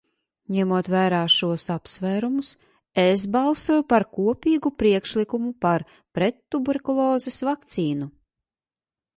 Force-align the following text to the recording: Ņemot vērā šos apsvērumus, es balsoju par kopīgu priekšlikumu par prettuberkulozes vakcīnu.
Ņemot 0.53 0.87
vērā 0.91 1.17
šos 1.33 1.65
apsvērumus, 1.73 2.49
es 3.03 3.25
balsoju 3.35 3.85
par 3.93 4.07
kopīgu 4.21 4.73
priekšlikumu 4.83 5.53
par 5.67 5.87
prettuberkulozes 6.19 7.39
vakcīnu. 7.51 8.11